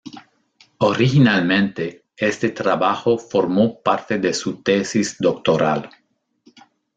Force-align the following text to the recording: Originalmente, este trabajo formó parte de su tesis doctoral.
Originalmente, 0.79 2.05
este 2.17 2.49
trabajo 2.49 3.19
formó 3.19 3.83
parte 3.83 4.17
de 4.17 4.33
su 4.33 4.63
tesis 4.63 5.15
doctoral. 5.19 5.91